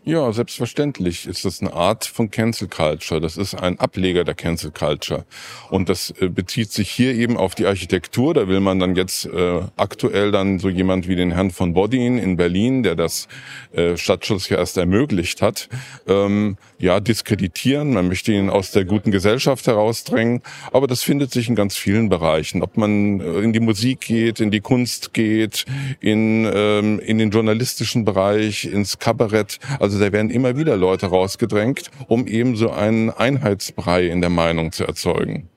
Ja, 0.02 0.33
selbstverständlich 0.33 1.26
ist 1.26 1.45
das 1.45 1.61
eine 1.61 1.75
Art 1.75 2.07
von 2.07 2.30
Cancel 2.30 2.69
Culture. 2.69 3.21
Das 3.21 3.37
ist 3.37 3.54
ein 3.54 3.78
Ableger 3.78 4.25
der 4.25 4.33
Cancel 4.33 4.71
Culture. 4.71 5.26
Und 5.69 5.90
das 5.90 6.14
äh, 6.19 6.28
bezieht 6.28 6.73
sich 6.73 6.90
hier 6.90 7.14
eben 7.14 7.37
auf 7.37 7.54
die 7.54 7.66
Architektur. 7.66 8.33
Da 8.33 8.49
will 8.49 8.61
man 8.61 8.78
dann 8.78 8.97
jetzt 8.97 9.26
äh, 9.26 9.61
aktuell 9.76 10.33
dann 10.33 10.59
so 10.59 10.71
jemand 10.71 11.07
wie 11.07 11.16
den 11.16 11.33
Herrn 11.33 11.50
von 11.50 11.75
Bodin 11.75 12.16
in 12.16 12.38
Berlin, 12.38 12.83
der 12.83 12.95
das 12.95 13.28
äh, 13.73 13.99
Stadtschutz 13.99 14.49
ja 14.49 14.57
erst 14.57 14.78
ermöglicht 14.78 15.42
hat, 15.42 15.69
ähm, 16.09 16.57
ja, 16.78 16.99
diskreditieren. 16.99 17.92
Man 17.92 18.09
möchte 18.09 18.33
ihn 18.33 18.49
aus 18.49 18.71
der 18.71 18.87
guten 18.87 19.11
Gesellschaft 19.11 19.66
herausdrängen. 19.66 20.40
Aber 20.73 20.87
das 20.87 21.02
findet 21.02 21.30
sich 21.30 21.50
in 21.50 21.54
ganz 21.54 21.76
vielen 21.76 22.09
Bereichen. 22.09 22.62
Ob 22.62 22.78
man 22.78 23.21
äh, 23.21 23.40
in 23.40 23.52
die 23.52 23.61
Musik 23.61 24.00
geht, 24.00 24.40
in 24.40 24.50
die 24.50 24.61
Kunst 24.61 25.12
geht, 25.12 25.66
in, 26.00 26.50
ähm, 26.50 27.00
in 27.00 27.19
den 27.19 27.30
journalistischen 27.30 28.07
Bereich, 28.07 28.64
ins 28.64 28.99
Kabarett. 28.99 29.59
Also 29.78 29.89
also 29.90 29.99
da 29.99 30.12
werden 30.12 30.30
immer 30.30 30.56
wieder 30.56 30.76
Leute 30.76 31.06
rausgedrängt, 31.06 31.90
um 32.06 32.28
eben 32.28 32.54
so 32.54 32.70
einen 32.70 33.11
Einheitsbrei 33.11 34.06
in 34.06 34.20
der 34.20 34.30
Meinung 34.30 34.70
zu 34.70 34.85
erzeugen. 34.85 35.49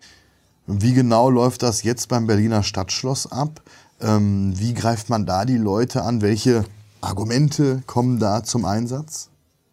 Wie 0.65 0.95
genau 0.95 1.29
läuft 1.29 1.61
das 1.61 1.83
jetzt 1.83 2.09
beim 2.09 2.25
Berliner 2.25 2.63
Stadtschloss 2.63 3.31
ab? 3.31 3.61
Ähm, 4.01 4.53
wie 4.57 4.73
greift 4.73 5.11
man 5.11 5.27
da 5.27 5.45
die 5.45 5.57
Leute 5.57 6.01
an? 6.01 6.23
Welche 6.23 6.65
Argumente 6.99 7.83
kommen 7.85 8.17
da 8.17 8.43
zum 8.43 8.65
Einsatz? 8.65 9.29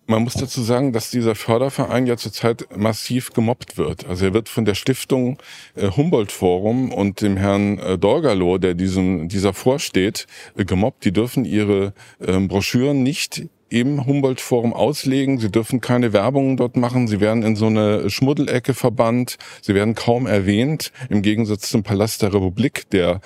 Man 0.06 0.24
muss 0.24 0.34
dazu 0.34 0.62
sagen, 0.62 0.92
dass 0.92 1.10
dieser 1.10 1.34
Förderverein 1.34 2.06
ja 2.06 2.18
zurzeit 2.18 2.76
massiv 2.76 3.32
gemobbt 3.32 3.78
wird. 3.78 4.06
Also 4.08 4.26
er 4.26 4.34
wird 4.34 4.50
von 4.50 4.66
der 4.66 4.74
Stiftung 4.74 5.38
äh, 5.74 5.88
Humboldt 5.88 6.32
Forum 6.32 6.92
und 6.92 7.22
dem 7.22 7.38
Herrn 7.38 7.78
äh, 7.78 7.96
Dorgalow, 7.96 8.58
der 8.58 8.74
diesem, 8.74 9.28
dieser 9.28 9.54
vorsteht, 9.54 10.26
äh, 10.54 10.66
gemobbt. 10.66 11.06
Die 11.06 11.12
dürfen 11.12 11.46
ihre 11.46 11.94
ähm, 12.20 12.48
Broschüren 12.48 13.02
nicht 13.02 13.48
im 13.70 14.04
Humboldt-Forum 14.04 14.74
auslegen. 14.74 15.38
Sie 15.38 15.50
dürfen 15.50 15.80
keine 15.80 16.12
Werbung 16.12 16.56
dort 16.56 16.76
machen. 16.76 17.08
Sie 17.08 17.20
werden 17.20 17.42
in 17.42 17.56
so 17.56 17.66
eine 17.66 18.10
Schmuddelecke 18.10 18.74
verbannt. 18.74 19.38
Sie 19.62 19.74
werden 19.74 19.94
kaum 19.94 20.26
erwähnt, 20.26 20.92
im 21.08 21.22
Gegensatz 21.22 21.70
zum 21.70 21.82
Palast 21.82 22.22
der 22.22 22.34
Republik, 22.34 22.90
der 22.90 23.20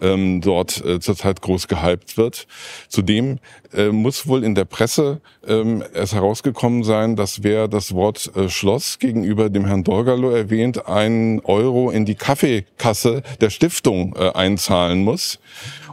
ähm, 0.00 0.40
dort 0.40 0.84
äh, 0.84 1.00
zurzeit 1.00 1.42
groß 1.42 1.68
gehypt 1.68 2.16
wird. 2.16 2.46
Zudem 2.88 3.38
äh, 3.74 3.88
muss 3.88 4.26
wohl 4.26 4.42
in 4.42 4.54
der 4.54 4.64
Presse 4.64 5.20
ähm, 5.46 5.84
es 5.92 6.14
herausgekommen 6.14 6.82
sein, 6.82 7.14
dass 7.14 7.42
wer 7.42 7.68
das 7.68 7.94
Wort 7.94 8.30
äh, 8.34 8.48
Schloss 8.48 8.98
gegenüber 8.98 9.50
dem 9.50 9.66
Herrn 9.66 9.84
Dorgalo 9.84 10.30
erwähnt, 10.30 10.86
einen 10.86 11.40
Euro 11.40 11.90
in 11.90 12.06
die 12.06 12.14
Kaffeekasse 12.14 13.22
der 13.40 13.50
Stiftung 13.50 14.16
äh, 14.16 14.30
einzahlen 14.32 15.04
muss. 15.04 15.38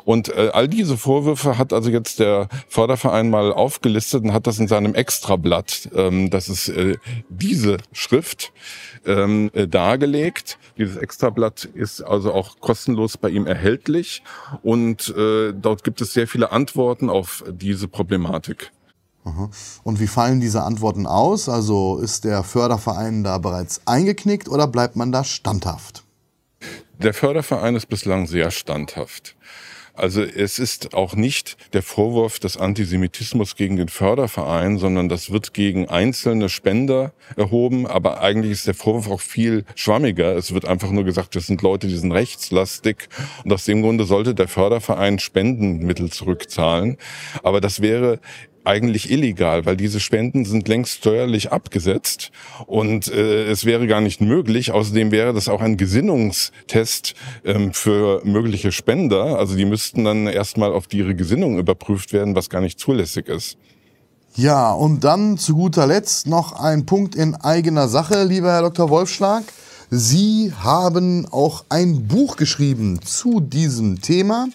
Und 0.07 0.29
äh, 0.29 0.51
all 0.53 0.69
diese 0.69 0.95
Vorwürfe 0.95 1.57
hat 1.57 1.73
also 1.73 1.89
jetzt 1.89 2.19
der 2.19 2.47
Förderverein 2.69 3.29
mal 3.29 3.51
aufgelistet 3.51 4.23
und 4.23 4.31
hat 4.31 4.47
das 4.47 4.57
in 4.57 4.69
seinem 4.69 4.95
Extrablatt, 4.95 5.89
ähm, 5.93 6.29
das 6.29 6.47
ist 6.47 6.69
äh, 6.69 6.95
diese 7.27 7.75
Schrift, 7.91 8.53
ähm, 9.05 9.51
äh, 9.53 9.67
dargelegt. 9.67 10.59
Dieses 10.77 10.95
Extrablatt 10.95 11.65
ist 11.65 11.99
also 11.99 12.31
auch 12.31 12.61
kostenlos 12.61 13.17
bei 13.17 13.27
ihm 13.27 13.47
erhältlich 13.47 14.23
und 14.63 15.09
äh, 15.09 15.51
dort 15.51 15.83
gibt 15.83 15.99
es 15.99 16.13
sehr 16.13 16.29
viele 16.29 16.53
Antworten 16.53 17.09
auf 17.09 17.43
diese 17.51 17.89
Problematik. 17.89 18.71
Und 19.83 19.99
wie 19.99 20.07
fallen 20.07 20.39
diese 20.39 20.63
Antworten 20.63 21.05
aus? 21.05 21.49
Also 21.49 21.97
ist 21.97 22.23
der 22.23 22.43
Förderverein 22.43 23.25
da 23.25 23.39
bereits 23.39 23.81
eingeknickt 23.85 24.47
oder 24.47 24.67
bleibt 24.67 24.95
man 24.95 25.11
da 25.11 25.25
standhaft? 25.25 26.05
Der 26.99 27.13
Förderverein 27.13 27.75
ist 27.75 27.89
bislang 27.89 28.25
sehr 28.25 28.51
standhaft. 28.51 29.36
Also 29.97 30.21
es 30.21 30.59
ist 30.59 30.93
auch 30.93 31.15
nicht 31.15 31.57
der 31.73 31.81
Vorwurf 31.81 32.37
des 32.37 32.55
Antisemitismus 32.55 33.55
gegen 33.55 33.77
den 33.77 33.89
Förderverein, 33.89 34.77
sondern 34.77 35.09
das 35.09 35.31
wird 35.31 35.55
gegen 35.55 35.89
einzelne 35.89 36.49
Spender 36.49 37.13
erhoben. 37.35 37.87
Aber 37.87 38.21
eigentlich 38.21 38.51
ist 38.51 38.67
der 38.67 38.75
Vorwurf 38.75 39.09
auch 39.09 39.21
viel 39.21 39.65
schwammiger. 39.75 40.35
Es 40.35 40.53
wird 40.53 40.65
einfach 40.65 40.91
nur 40.91 41.03
gesagt, 41.03 41.35
das 41.35 41.47
sind 41.47 41.63
Leute, 41.63 41.87
die 41.87 41.97
sind 41.97 42.11
rechtslastig. 42.11 43.09
Und 43.43 43.51
aus 43.51 43.65
dem 43.65 43.81
Grunde 43.81 44.05
sollte 44.05 44.35
der 44.35 44.47
Förderverein 44.47 45.17
Spendenmittel 45.17 46.11
zurückzahlen. 46.11 46.97
Aber 47.41 47.59
das 47.59 47.81
wäre 47.81 48.19
eigentlich 48.67 49.09
illegal, 49.09 49.65
weil 49.65 49.77
diese 49.77 49.99
Spenden 49.99 50.45
sind 50.45 50.67
längst 50.67 50.97
steuerlich 50.97 51.51
abgesetzt 51.51 52.31
und 52.65 53.07
äh, 53.07 53.45
es 53.45 53.65
wäre 53.65 53.87
gar 53.87 54.01
nicht 54.01 54.21
möglich. 54.21 54.71
Außerdem 54.71 55.11
wäre 55.11 55.33
das 55.33 55.47
auch 55.47 55.61
ein 55.61 55.77
Gesinnungstest 55.77 57.15
ähm, 57.45 57.73
für 57.73 58.21
mögliche 58.25 58.71
Spender. 58.71 59.39
Also 59.39 59.55
die 59.55 59.65
müssten 59.65 60.03
dann 60.03 60.27
erstmal 60.27 60.73
auf 60.73 60.85
ihre 60.93 61.15
Gesinnung 61.15 61.57
überprüft 61.57 62.13
werden, 62.13 62.35
was 62.35 62.49
gar 62.49 62.61
nicht 62.61 62.79
zulässig 62.79 63.27
ist. 63.29 63.57
Ja, 64.35 64.71
und 64.71 65.03
dann 65.03 65.37
zu 65.37 65.55
guter 65.55 65.87
Letzt 65.87 66.27
noch 66.27 66.51
ein 66.51 66.85
Punkt 66.85 67.15
in 67.15 67.33
eigener 67.35 67.87
Sache, 67.87 68.23
lieber 68.23 68.51
Herr 68.51 68.61
Dr. 68.61 68.89
Wolfschlag. 68.89 69.43
Sie 69.89 70.53
haben 70.61 71.25
auch 71.31 71.63
ein 71.69 72.07
Buch 72.07 72.35
geschrieben 72.35 72.99
zu 73.03 73.39
diesem 73.39 74.01
Thema. 74.01 74.47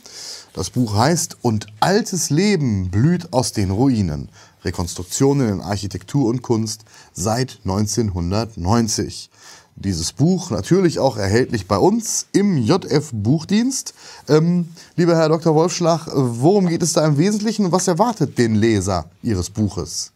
Das 0.54 0.68
Buch 0.68 0.94
heißt 0.94 1.38
Und 1.42 1.66
altes 1.80 2.30
Leben 2.30 2.90
blüht 2.90 3.32
aus 3.32 3.52
den 3.52 3.70
Ruinen. 3.70 4.28
Rekonstruktionen 4.64 5.48
in 5.48 5.60
Architektur 5.60 6.28
und 6.28 6.42
Kunst 6.42 6.84
seit 7.12 7.58
1990. 7.64 9.30
Dieses 9.76 10.12
Buch 10.12 10.50
natürlich 10.50 10.98
auch 10.98 11.16
erhältlich 11.16 11.66
bei 11.66 11.78
uns 11.78 12.26
im 12.32 12.58
JF 12.58 13.10
Buchdienst. 13.12 13.94
Ähm, 14.28 14.68
lieber 14.96 15.16
Herr 15.16 15.30
Dr. 15.30 15.54
Wolfschlag, 15.54 16.06
worum 16.12 16.68
geht 16.68 16.82
es 16.82 16.92
da 16.92 17.04
im 17.06 17.16
Wesentlichen 17.16 17.66
und 17.66 17.72
was 17.72 17.88
erwartet 17.88 18.36
den 18.36 18.54
Leser 18.54 19.06
Ihres 19.22 19.48
Buches? 19.48 20.12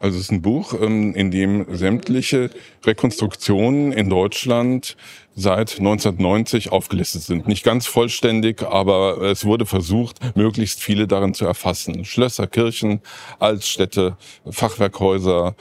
Also 0.00 0.16
es 0.16 0.24
ist 0.24 0.32
ein 0.32 0.42
Buch, 0.42 0.74
ähm, 0.80 1.14
in 1.14 1.30
dem 1.30 1.66
sämtliche 1.76 2.50
Rekonstruktionen 2.84 3.92
in 3.92 4.08
Deutschland 4.08 4.96
seit 5.34 5.78
1990 5.78 6.72
aufgelistet 6.72 7.22
sind. 7.22 7.46
Nicht 7.46 7.64
ganz 7.64 7.86
vollständig, 7.86 8.62
aber 8.62 9.22
es 9.22 9.44
wurde 9.44 9.66
versucht, 9.66 10.18
möglichst 10.36 10.80
viele 10.80 11.06
darin 11.06 11.34
zu 11.34 11.44
erfassen. 11.44 12.04
Schlösser, 12.04 12.46
Kirchen, 12.46 13.00
Altstädte, 13.38 14.16
Fachwerkhäuser, 14.50 15.54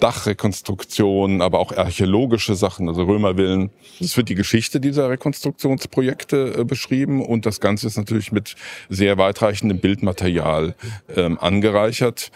Dachrekonstruktionen, 0.00 1.40
aber 1.40 1.58
auch 1.58 1.72
archäologische 1.72 2.54
Sachen, 2.54 2.88
also 2.88 3.04
Römervillen. 3.04 3.70
Es 4.00 4.16
wird 4.16 4.28
die 4.28 4.34
Geschichte 4.34 4.80
dieser 4.80 5.08
Rekonstruktionsprojekte 5.10 6.58
äh, 6.58 6.64
beschrieben 6.64 7.24
und 7.24 7.46
das 7.46 7.60
Ganze 7.60 7.86
ist 7.86 7.96
natürlich 7.96 8.32
mit 8.32 8.56
sehr 8.88 9.16
weitreichendem 9.18 9.78
Bildmaterial 9.78 10.74
ähm, 11.14 11.38
angereichert. 11.40 12.30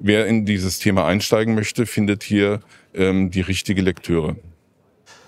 Wer 0.00 0.26
in 0.26 0.46
dieses 0.46 0.78
Thema 0.78 1.04
einsteigen 1.04 1.54
möchte, 1.54 1.84
findet 1.84 2.22
hier 2.22 2.60
ähm, 2.94 3.30
die 3.30 3.42
richtige 3.42 3.82
Lektüre. 3.82 4.36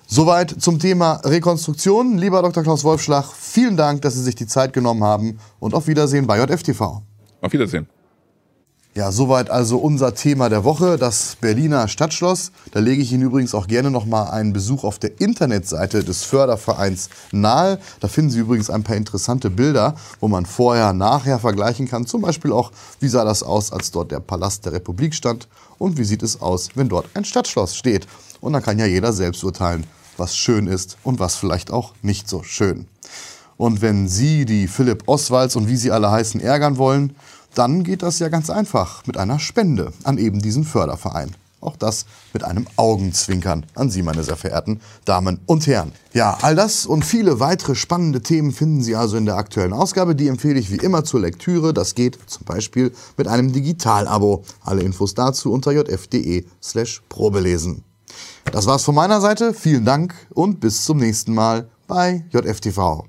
Soweit 0.07 0.51
zum 0.51 0.79
Thema 0.79 1.21
Rekonstruktion. 1.25 2.17
Lieber 2.17 2.41
Dr. 2.43 2.63
Klaus 2.63 2.83
Wolfschlag, 2.83 3.27
vielen 3.33 3.77
Dank, 3.77 4.03
dass 4.03 4.15
Sie 4.15 4.23
sich 4.23 4.35
die 4.35 4.47
Zeit 4.47 4.73
genommen 4.73 5.05
haben 5.05 5.39
und 5.61 5.75
auf 5.75 5.87
Wiedersehen 5.89 6.27
bei 6.27 6.39
JFTV. 6.39 7.03
Auf 7.43 7.53
Wiedersehen. 7.53 7.87
Ja, 8.95 9.11
soweit 9.11 9.49
also 9.49 9.79
unser 9.79 10.15
Thema 10.15 10.51
der 10.51 10.65
Woche, 10.65 10.99
das 10.99 11.39
Berliner 11.41 11.89
Stadtschloss. 11.89 12.53
Da 12.73 12.81
lege 12.81 13.01
ich 13.01 13.11
Ihnen 13.11 13.23
übrigens 13.23 13.55
auch 13.55 13.67
gerne 13.67 13.91
noch 13.91 14.05
mal 14.05 14.25
einen 14.25 14.53
Besuch 14.53 14.85
auf 14.85 14.99
der 14.99 15.19
Internetseite 15.19 16.05
des 16.05 16.25
Fördervereins 16.25 17.09
nahe. 17.31 17.79
Da 18.01 18.09
finden 18.09 18.31
Sie 18.31 18.41
übrigens 18.41 18.69
ein 18.69 18.83
paar 18.83 18.97
interessante 18.97 19.49
Bilder, 19.49 19.95
wo 20.21 20.29
man 20.29 20.45
vorher, 20.45 20.93
nachher 20.93 21.39
vergleichen 21.39 21.89
kann. 21.89 22.05
Zum 22.05 22.21
Beispiel 22.21 22.53
auch, 22.53 22.71
wie 23.01 23.09
sah 23.09 23.25
das 23.25 23.43
aus, 23.43 23.73
als 23.73 23.93
dort 23.93 24.11
der 24.11 24.21
Palast 24.21 24.67
der 24.67 24.75
Republik 24.75 25.15
stand 25.15 25.49
und 25.79 25.97
wie 25.97 26.05
sieht 26.05 26.23
es 26.23 26.43
aus, 26.43 26.69
wenn 26.75 26.91
dort 26.91 27.07
ein 27.15 27.25
Stadtschloss 27.25 27.75
steht. 27.75 28.07
Und 28.43 28.53
dann 28.53 28.63
kann 28.63 28.79
ja 28.79 28.85
jeder 28.85 29.15
selbst 29.15 29.43
urteilen, 29.43 29.87
was 30.19 30.37
schön 30.37 30.67
ist 30.67 30.99
und 31.03 31.19
was 31.19 31.37
vielleicht 31.37 31.71
auch 31.71 31.95
nicht 32.03 32.29
so 32.29 32.43
schön. 32.43 32.87
Und 33.57 33.81
wenn 33.81 34.09
Sie 34.09 34.45
die 34.45 34.67
Philipp 34.67 35.05
Oswalds 35.07 35.57
und 35.57 35.69
wie 35.69 35.77
sie 35.77 35.93
alle 35.93 36.11
heißen 36.11 36.41
ärgern 36.41 36.79
wollen, 36.79 37.15
dann 37.55 37.85
geht 37.85 38.03
das 38.03 38.19
ja 38.19 38.29
ganz 38.29 38.51
einfach 38.51 39.07
mit 39.07 39.17
einer 39.17 39.39
Spende 39.39 39.93
an 40.05 40.19
eben 40.19 40.41
diesen 40.41 40.65
Förderverein. 40.65 41.35
Auch 41.63 41.77
das 41.77 42.07
mit 42.33 42.43
einem 42.43 42.67
Augenzwinkern 42.75 43.65
an 43.75 43.89
Sie, 43.89 44.03
meine 44.03 44.25
sehr 44.25 44.37
verehrten 44.37 44.81
Damen 45.05 45.41
und 45.47 45.67
Herren. 45.69 45.93
Ja, 46.13 46.37
all 46.43 46.57
das 46.57 46.87
und 46.87 47.05
viele 47.05 47.39
weitere 47.39 47.77
spannende 47.77 48.21
Themen 48.21 48.53
finden 48.53 48.83
Sie 48.83 48.97
also 48.97 49.17
in 49.17 49.27
der 49.27 49.37
aktuellen 49.37 49.73
Ausgabe. 49.73 50.17
Die 50.17 50.27
empfehle 50.27 50.59
ich 50.59 50.73
wie 50.73 50.77
immer 50.77 51.05
zur 51.05 51.21
Lektüre. 51.21 51.73
Das 51.73 51.95
geht 51.95 52.19
zum 52.27 52.45
Beispiel 52.45 52.93
mit 53.17 53.29
einem 53.29 53.53
Digital-Abo. 53.53 54.45
Alle 54.63 54.83
Infos 54.83 55.15
dazu 55.15 55.53
unter 55.53 55.71
jf.de 55.71 56.45
slash 56.61 57.03
probelesen. 57.09 57.85
Das 58.51 58.67
war's 58.67 58.83
von 58.83 58.97
meiner 58.97 59.21
Seite. 59.21 59.55
Vielen 59.55 59.85
Dank 59.85 60.15
und 60.31 60.59
bis 60.59 60.85
zum 60.85 60.99
nächsten 60.99 61.33
Mal 61.33 61.69
bei 61.87 62.25
JFTV. 62.33 63.05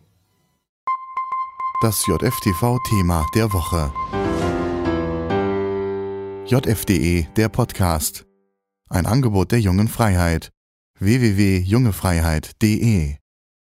Das 1.81 2.05
JFTV-Thema 2.07 3.25
der 3.35 3.51
Woche. 3.51 3.91
JFDE, 6.45 7.29
der 7.37 7.47
Podcast. 7.47 8.25
Ein 8.89 9.05
Angebot 9.05 9.53
der 9.53 9.61
jungen 9.61 9.87
Freiheit. 9.87 10.49
www.jungefreiheit.de 10.99 13.22